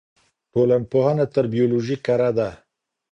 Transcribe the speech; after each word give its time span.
ټولنپوهنه 0.51 1.25
تر 1.33 1.45
بیولوژي 1.53 1.97
کره 2.05 2.29
ده. 2.37 2.49